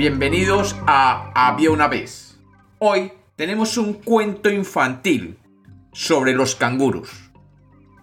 Bienvenidos 0.00 0.74
a 0.86 1.30
Había 1.34 1.70
una 1.70 1.86
vez. 1.86 2.40
Hoy 2.78 3.12
tenemos 3.36 3.76
un 3.76 3.92
cuento 3.92 4.48
infantil 4.48 5.38
sobre 5.92 6.32
los 6.32 6.54
canguros. 6.54 7.30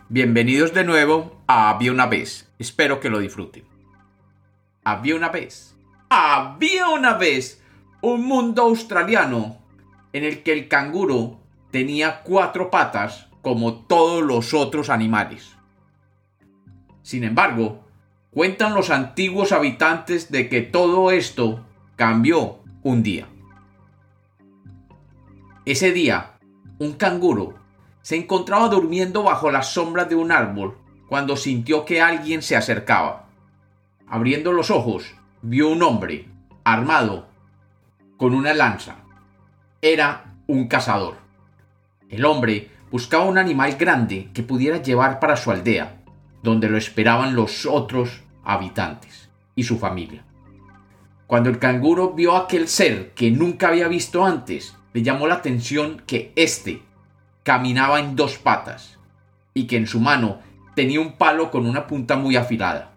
Bienvenidos 0.07 0.75
de 0.75 0.84
nuevo 0.84 1.41
a 1.48 1.71
Había 1.71 1.91
una 1.91 2.05
vez. 2.05 2.54
Espero 2.59 2.99
que 2.99 3.09
lo 3.09 3.18
disfruten. 3.18 3.63
Había 4.84 5.16
una 5.16 5.30
vez. 5.30 5.75
Había 6.07 6.88
una 6.89 7.13
vez 7.13 7.63
un 8.02 8.27
mundo 8.27 8.61
australiano 8.61 9.57
en 10.14 10.23
el 10.23 10.43
que 10.43 10.54
el 10.54 10.68
canguro 10.68 11.39
tenía 11.71 12.21
cuatro 12.21 12.70
patas 12.70 13.27
como 13.41 13.73
todos 13.88 14.21
los 14.21 14.54
otros 14.54 14.91
animales. 14.91 15.55
Sin 17.02 17.23
embargo, 17.23 17.84
cuentan 18.29 18.76
los 18.76 18.91
antiguos 18.91 19.52
habitantes 19.52 20.32
de 20.32 20.48
que 20.48 20.62
todo 20.62 21.09
esto 21.09 21.63
cambió 21.97 22.59
un 22.83 23.01
día. 23.01 23.27
Ese 25.65 25.91
día, 25.91 26.37
un 26.77 26.93
canguro 26.93 27.55
se 28.03 28.15
encontraba 28.15 28.70
durmiendo 28.70 29.23
bajo 29.23 29.49
las 29.49 29.73
sombras 29.73 30.07
de 30.07 30.15
un 30.15 30.31
árbol 30.31 30.77
cuando 31.09 31.35
sintió 31.35 31.85
que 31.85 31.99
alguien 31.99 32.43
se 32.43 32.55
acercaba. 32.55 33.29
Abriendo 34.07 34.53
los 34.53 34.70
ojos, 34.70 35.15
vio 35.41 35.70
un 35.70 35.81
hombre, 35.81 36.29
armado, 36.63 37.29
con 38.15 38.35
una 38.35 38.53
lanza. 38.53 38.98
Era 39.81 40.35
un 40.45 40.67
cazador. 40.67 41.15
El 42.09 42.25
hombre 42.25 42.70
buscaba 42.91 43.25
un 43.25 43.39
animal 43.39 43.73
grande 43.73 44.29
que 44.35 44.43
pudiera 44.43 44.84
llevar 44.84 45.20
para 45.20 45.35
su 45.35 45.49
aldea, 45.49 46.03
donde 46.43 46.70
lo 46.70 46.77
esperaban 46.77 47.35
los 47.35 47.65
otros 47.65 48.21
habitantes 48.43 49.29
y 49.55 49.63
su 49.63 49.79
familia. 49.79 50.23
Cuando 51.27 51.49
el 51.49 51.59
canguro 51.59 52.13
vio 52.13 52.35
a 52.35 52.45
aquel 52.45 52.70
ser 52.70 53.11
que 53.11 53.31
nunca 53.31 53.67
había 53.67 53.89
visto 53.89 54.25
antes, 54.25 54.77
le 54.93 55.03
llamó 55.03 55.27
la 55.27 55.35
atención 55.35 56.01
que 56.07 56.31
éste 56.37 56.81
caminaba 57.43 57.99
en 57.99 58.15
dos 58.15 58.37
patas 58.37 58.97
y 59.53 59.67
que 59.67 59.75
en 59.75 59.87
su 59.87 59.99
mano 59.99 60.39
tenía 60.73 61.01
un 61.01 61.13
palo 61.13 61.51
con 61.51 61.65
una 61.65 61.85
punta 61.85 62.15
muy 62.15 62.37
afilada. 62.37 62.93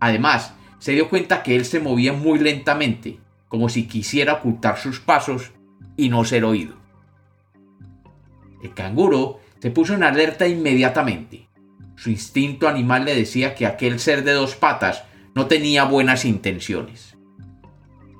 Además, 0.00 0.54
se 0.80 0.92
dio 0.92 1.08
cuenta 1.08 1.44
que 1.44 1.54
él 1.54 1.64
se 1.64 1.78
movía 1.78 2.12
muy 2.12 2.40
lentamente, 2.40 3.20
como 3.46 3.68
si 3.68 3.86
quisiera 3.86 4.34
ocultar 4.34 4.78
sus 4.78 4.98
pasos 4.98 5.52
y 5.96 6.08
no 6.08 6.24
ser 6.24 6.44
oído. 6.44 6.74
El 8.64 8.74
canguro 8.74 9.38
se 9.60 9.70
puso 9.70 9.94
en 9.94 10.02
alerta 10.02 10.48
inmediatamente. 10.48 11.46
Su 11.94 12.10
instinto 12.10 12.66
animal 12.66 13.04
le 13.04 13.14
decía 13.14 13.54
que 13.54 13.66
aquel 13.66 14.00
ser 14.00 14.24
de 14.24 14.32
dos 14.32 14.56
patas 14.56 15.04
no 15.34 15.46
tenía 15.46 15.84
buenas 15.84 16.24
intenciones. 16.24 17.11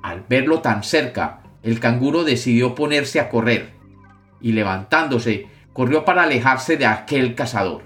Al 0.03 0.25
verlo 0.27 0.59
tan 0.59 0.83
cerca, 0.83 1.39
el 1.63 1.79
canguro 1.79 2.25
decidió 2.25 2.75
ponerse 2.75 3.21
a 3.21 3.29
correr, 3.29 3.71
y 4.41 4.51
levantándose, 4.51 5.47
corrió 5.71 6.03
para 6.03 6.23
alejarse 6.23 6.75
de 6.75 6.85
aquel 6.85 7.35
cazador. 7.35 7.83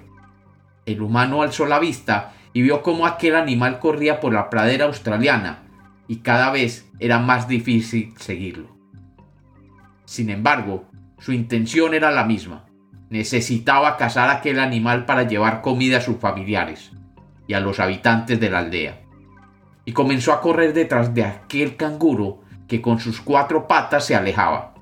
El 0.87 1.03
humano 1.03 1.43
alzó 1.43 1.67
la 1.67 1.77
vista 1.77 2.33
y 2.53 2.63
vio 2.63 2.81
cómo 2.81 3.05
aquel 3.05 3.35
animal 3.35 3.77
corría 3.77 4.19
por 4.19 4.33
la 4.33 4.49
pradera 4.49 4.85
australiana, 4.85 5.59
y 6.07 6.17
cada 6.17 6.49
vez 6.49 6.89
era 6.97 7.19
más 7.19 7.47
difícil 7.47 8.15
seguirlo. 8.17 8.75
Sin 10.05 10.31
embargo, 10.31 10.85
su 11.19 11.33
intención 11.33 11.93
era 11.93 12.09
la 12.09 12.23
misma. 12.23 12.65
Necesitaba 13.11 13.95
cazar 13.95 14.31
aquel 14.31 14.59
animal 14.59 15.05
para 15.05 15.23
llevar 15.23 15.61
comida 15.61 15.99
a 15.99 16.01
sus 16.01 16.17
familiares 16.17 16.91
y 17.45 17.53
a 17.53 17.59
los 17.59 17.79
habitantes 17.79 18.39
de 18.39 18.49
la 18.49 18.59
aldea 18.59 19.06
y 19.87 19.93
comenzó 19.93 20.33
a 20.33 20.41
correr 20.41 20.73
detrás 20.73 21.13
de 21.13 21.23
aquel 21.23 21.77
canguro 21.77 22.41
que 22.67 22.81
con 22.81 22.99
sus 22.99 23.21
cuatro 23.21 23.69
patas 23.69 24.05
se 24.05 24.15
alejaba. 24.15 24.73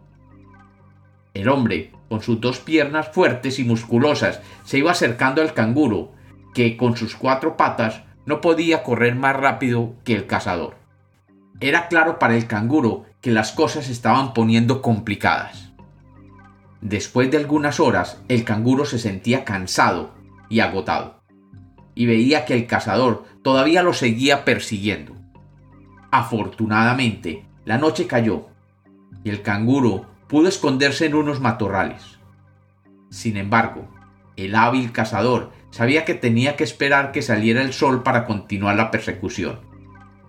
El 1.35 1.47
hombre, 1.47 1.91
con 2.09 2.23
sus 2.23 2.41
dos 2.41 2.57
piernas 2.57 3.09
fuertes 3.09 3.59
y 3.59 3.63
musculosas, 3.63 4.41
se 4.63 4.79
iba 4.79 4.89
acercando 4.89 5.43
al 5.43 5.53
canguro, 5.53 6.11
que 6.55 6.75
con 6.75 6.97
sus 6.97 7.15
cuatro 7.15 7.55
patas 7.55 8.01
no 8.25 8.41
podía 8.41 8.81
correr 8.81 9.13
más 9.13 9.35
rápido 9.35 9.93
que 10.03 10.15
el 10.15 10.25
cazador. 10.25 10.75
Era 11.59 11.87
claro 11.87 12.17
para 12.17 12.35
el 12.35 12.47
canguro 12.47 13.05
que 13.21 13.29
las 13.29 13.51
cosas 13.51 13.89
estaban 13.89 14.33
poniendo 14.33 14.81
complicadas. 14.81 15.71
Después 16.81 17.29
de 17.29 17.37
algunas 17.37 17.79
horas, 17.79 18.23
el 18.27 18.43
canguro 18.43 18.85
se 18.85 18.97
sentía 18.97 19.45
cansado 19.45 20.15
y 20.49 20.61
agotado 20.61 21.21
y 21.95 22.05
veía 22.05 22.45
que 22.45 22.53
el 22.53 22.67
cazador 22.67 23.23
todavía 23.45 23.83
lo 23.83 23.93
seguía 23.93 24.43
persiguiendo. 24.43 25.15
Afortunadamente, 26.09 27.45
la 27.63 27.77
noche 27.77 28.07
cayó 28.07 28.47
y 29.23 29.29
el 29.29 29.43
canguro 29.43 30.07
pudo 30.27 30.47
esconderse 30.47 31.05
en 31.05 31.13
unos 31.13 31.41
matorrales. 31.41 32.17
Sin 33.11 33.37
embargo, 33.37 33.87
el 34.35 34.55
hábil 34.55 34.91
cazador 34.91 35.51
sabía 35.69 36.05
que 36.05 36.15
tenía 36.15 36.55
que 36.55 36.63
esperar 36.63 37.11
que 37.11 37.21
saliera 37.21 37.61
el 37.61 37.71
sol 37.71 38.01
para 38.01 38.25
continuar 38.25 38.77
la 38.77 38.89
persecución, 38.89 39.59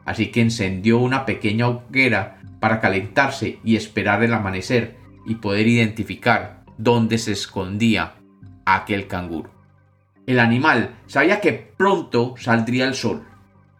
así 0.05 0.31
que 0.31 0.43
encendió 0.43 0.99
una 0.99 1.25
pequeña 1.25 1.69
hoguera 1.69 2.43
para 2.61 2.81
calentarse 2.81 3.61
y 3.65 3.77
esperar 3.77 4.25
el 4.25 4.35
amanecer 4.35 4.99
y 5.25 5.37
poder 5.37 5.67
identificar 5.69 6.65
dónde 6.77 7.17
se 7.17 7.33
escondía 7.33 8.17
aquel 8.67 9.07
canguro. 9.07 9.56
El 10.27 10.41
animal 10.41 10.97
sabía 11.07 11.41
que 11.41 11.53
pronto 11.53 12.35
saldría 12.37 12.85
el 12.85 12.95
sol 12.95 13.23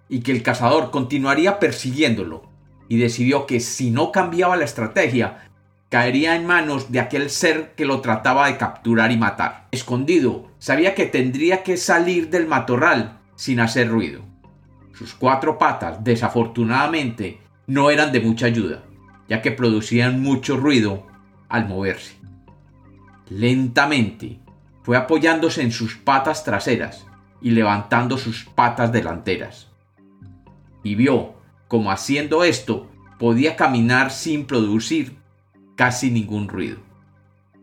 y 0.09 0.21
que 0.21 0.33
el 0.33 0.43
cazador 0.43 0.93
continuaría 0.93 1.59
persiguiéndolo, 1.59 2.49
y 2.89 2.99
decidió 2.99 3.47
que 3.47 3.59
si 3.59 3.91
no 3.91 4.13
cambiaba 4.13 4.57
la 4.57 4.65
estrategia, 4.65 5.49
caería 5.89 6.37
en 6.37 6.47
manos 6.47 6.93
de 6.93 7.01
aquel 7.01 7.31
ser 7.31 7.75
que 7.75 7.85
lo 7.85 8.01
trataba 8.01 8.47
de 8.47 8.57
capturar 8.57 9.11
y 9.11 9.17
matar. 9.17 9.67
Escondido, 9.73 10.51
sabía 10.59 10.95
que 10.95 11.07
tendría 11.07 11.65
que 11.65 11.77
salir 11.77 12.31
del 12.31 12.47
matorral 12.47 13.19
sin 13.35 13.59
hacer 13.59 13.89
ruido. 13.89 14.23
Sus 14.95 15.15
cuatro 15.15 15.59
patas, 15.59 16.03
desafortunadamente, 16.05 17.41
no 17.67 17.91
eran 17.91 18.13
de 18.13 18.21
mucha 18.21 18.47
ayuda, 18.47 18.85
ya 19.29 19.43
que 19.43 19.51
producían 19.51 20.23
mucho 20.23 20.57
ruido 20.57 21.07
al 21.49 21.69
moverse. 21.69 22.17
Lentamente, 23.29 24.39
fue 24.87 24.97
apoyándose 24.97 25.63
en 25.63 25.73
sus 25.73 25.97
patas 25.97 26.45
traseras 26.45 27.09
y 27.41 27.51
levantando 27.51 28.19
sus 28.19 28.45
patas 28.45 28.93
delanteras. 28.93 29.67
Y 30.85 30.95
vio 30.95 31.35
como 31.67 31.91
haciendo 31.91 32.45
esto 32.45 32.89
podía 33.19 33.57
caminar 33.57 34.13
sin 34.13 34.45
producir 34.47 35.17
casi 35.75 36.13
ningún 36.13 36.49
ruido. 36.49 36.79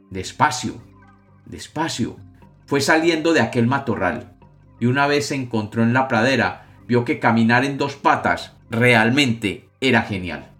Despacio, 0.09 0.73
despacio, 1.45 2.17
fue 2.65 2.81
saliendo 2.81 3.31
de 3.31 3.39
aquel 3.39 3.67
matorral 3.67 4.33
y 4.81 4.87
una 4.87 5.07
vez 5.07 5.27
se 5.27 5.35
encontró 5.35 5.81
en 5.81 5.93
la 5.93 6.09
pradera 6.09 6.65
vio 6.89 7.05
que 7.05 7.19
caminar 7.19 7.63
en 7.63 7.77
dos 7.77 7.95
patas 7.95 8.51
realmente 8.69 9.69
era 9.79 10.01
genial. 10.01 10.51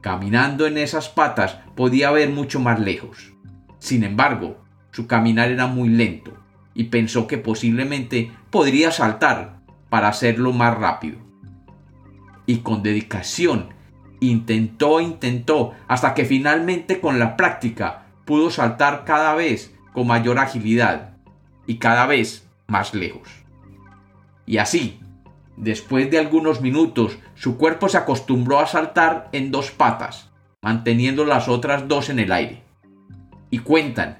Caminando 0.00 0.66
en 0.66 0.78
esas 0.78 1.08
patas 1.08 1.58
podía 1.76 2.10
ver 2.10 2.30
mucho 2.30 2.58
más 2.58 2.80
lejos. 2.80 3.32
Sin 3.78 4.02
embargo, 4.02 4.60
su 5.00 5.06
caminar 5.06 5.50
era 5.50 5.66
muy 5.66 5.88
lento 5.88 6.32
y 6.74 6.84
pensó 6.84 7.26
que 7.26 7.38
posiblemente 7.38 8.30
podría 8.50 8.92
saltar 8.92 9.60
para 9.88 10.08
hacerlo 10.08 10.52
más 10.52 10.76
rápido. 10.76 11.18
Y 12.44 12.58
con 12.58 12.82
dedicación 12.82 13.70
intentó 14.20 15.00
intentó 15.00 15.72
hasta 15.88 16.12
que 16.12 16.26
finalmente 16.26 17.00
con 17.00 17.18
la 17.18 17.34
práctica 17.34 18.08
pudo 18.26 18.50
saltar 18.50 19.04
cada 19.06 19.34
vez 19.34 19.74
con 19.94 20.06
mayor 20.06 20.38
agilidad 20.38 21.16
y 21.66 21.76
cada 21.76 22.04
vez 22.04 22.46
más 22.66 22.92
lejos. 22.92 23.30
Y 24.44 24.58
así, 24.58 25.00
después 25.56 26.10
de 26.10 26.18
algunos 26.18 26.60
minutos, 26.60 27.16
su 27.36 27.56
cuerpo 27.56 27.88
se 27.88 27.96
acostumbró 27.96 28.60
a 28.60 28.66
saltar 28.66 29.30
en 29.32 29.50
dos 29.50 29.70
patas, 29.70 30.28
manteniendo 30.60 31.24
las 31.24 31.48
otras 31.48 31.88
dos 31.88 32.10
en 32.10 32.18
el 32.18 32.32
aire. 32.32 32.62
Y 33.48 33.60
cuentan 33.60 34.18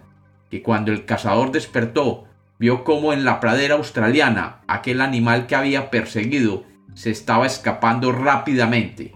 que 0.50 0.62
cuando 0.62 0.92
el 0.92 1.04
cazador 1.04 1.52
despertó, 1.52 2.24
vio 2.58 2.84
cómo 2.84 3.12
en 3.12 3.24
la 3.24 3.40
pradera 3.40 3.76
australiana 3.76 4.60
aquel 4.66 5.00
animal 5.00 5.46
que 5.46 5.54
había 5.54 5.90
perseguido 5.90 6.64
se 6.94 7.10
estaba 7.10 7.46
escapando 7.46 8.12
rápidamente, 8.12 9.14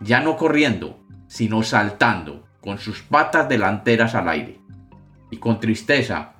ya 0.00 0.20
no 0.20 0.36
corriendo, 0.36 0.98
sino 1.28 1.62
saltando, 1.62 2.48
con 2.60 2.78
sus 2.78 3.02
patas 3.02 3.48
delanteras 3.48 4.14
al 4.14 4.28
aire. 4.28 4.60
Y 5.30 5.36
con 5.36 5.60
tristeza, 5.60 6.34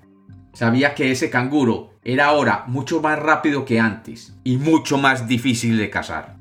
sabía 0.52 0.94
que 0.94 1.10
ese 1.10 1.30
canguro 1.30 1.94
era 2.02 2.26
ahora 2.26 2.64
mucho 2.66 3.00
más 3.00 3.18
rápido 3.18 3.64
que 3.64 3.78
antes 3.78 4.34
y 4.44 4.56
mucho 4.56 4.98
más 4.98 5.28
difícil 5.28 5.78
de 5.78 5.90
cazar. 5.90 6.36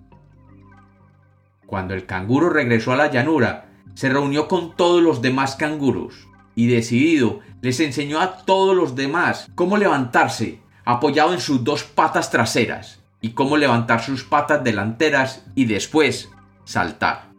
Cuando 1.65 1.93
el 1.93 2.05
canguro 2.05 2.49
regresó 2.49 2.93
a 2.93 2.95
la 2.95 3.11
llanura, 3.11 3.65
se 3.93 4.09
reunió 4.09 4.47
con 4.47 4.75
todos 4.75 5.01
los 5.01 5.21
demás 5.21 5.55
canguros 5.55 6.27
y 6.55 6.67
decidido 6.67 7.39
les 7.61 7.79
enseñó 7.79 8.19
a 8.19 8.37
todos 8.45 8.75
los 8.75 8.95
demás 8.95 9.49
cómo 9.55 9.77
levantarse 9.77 10.61
apoyado 10.85 11.33
en 11.33 11.39
sus 11.39 11.63
dos 11.63 11.83
patas 11.83 12.31
traseras 12.31 13.01
y 13.21 13.31
cómo 13.31 13.57
levantar 13.57 14.01
sus 14.01 14.23
patas 14.23 14.63
delanteras 14.63 15.45
y 15.55 15.65
después 15.65 16.29
saltar. 16.65 17.31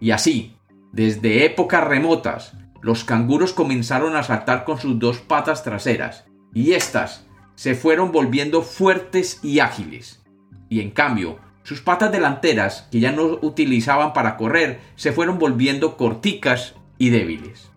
Y 0.00 0.10
así, 0.10 0.56
desde 0.92 1.44
épocas 1.44 1.84
remotas, 1.84 2.52
los 2.80 3.04
canguros 3.04 3.52
comenzaron 3.52 4.14
a 4.14 4.22
saltar 4.22 4.64
con 4.64 4.78
sus 4.78 4.98
dos 4.98 5.18
patas 5.18 5.64
traseras, 5.64 6.24
y 6.54 6.72
éstas 6.72 7.26
se 7.54 7.74
fueron 7.74 8.12
volviendo 8.12 8.62
fuertes 8.62 9.40
y 9.42 9.58
ágiles. 9.58 10.22
Y 10.68 10.80
en 10.80 10.90
cambio, 10.90 11.38
sus 11.64 11.80
patas 11.80 12.12
delanteras, 12.12 12.86
que 12.90 13.00
ya 13.00 13.10
no 13.10 13.38
utilizaban 13.42 14.12
para 14.12 14.36
correr, 14.36 14.80
se 14.96 15.12
fueron 15.12 15.38
volviendo 15.38 15.96
corticas 15.96 16.74
y 16.98 17.10
débiles. 17.10 17.70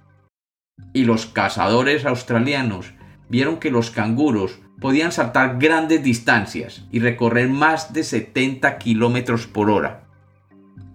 Y 0.94 1.06
los 1.06 1.26
cazadores 1.26 2.06
australianos 2.06 2.94
vieron 3.30 3.58
que 3.58 3.72
los 3.72 3.92
canguros 3.92 4.60
podían 4.80 5.12
saltar 5.12 5.58
grandes 5.60 6.04
distancias 6.04 6.84
y 6.92 7.00
recorrer 7.00 7.48
más 7.50 7.94
de 7.94 8.04
70 8.04 8.78
kilómetros 8.80 9.48
por 9.48 9.70
hora, 9.70 10.04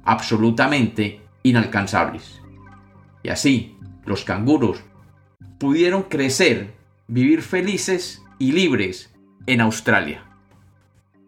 absolutamente 0.04 1.20
inalcanzables. 1.42 2.42
Y 3.22 3.28
así, 3.28 3.76
los 4.04 4.24
canguros 4.24 4.80
pudieron 5.58 6.02
crecer, 6.02 6.74
vivir 7.06 7.42
felices 7.42 8.22
y 8.38 8.52
libres 8.52 9.14
en 9.46 9.60
Australia. 9.60 10.24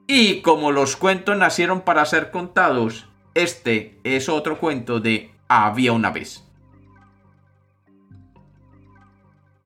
Y 0.06 0.40
como 0.40 0.72
los 0.72 0.96
cuentos 0.96 1.36
nacieron 1.36 1.82
para 1.82 2.04
ser 2.06 2.30
contados, 2.30 3.06
este 3.34 3.98
es 4.04 4.28
otro 4.28 4.58
cuento 4.58 5.00
de 5.00 5.30
Había 5.48 5.92
una 5.92 6.10
vez. 6.10 6.47